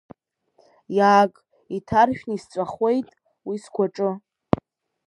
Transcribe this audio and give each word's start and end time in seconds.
Иааг, 0.97 1.33
иҭаршәны 1.75 2.33
исҵәахуеит, 2.35 3.09
уи 3.47 3.55
сгәаҿы! 3.63 4.11